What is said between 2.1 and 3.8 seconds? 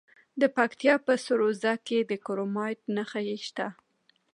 کرومایټ نښې شته.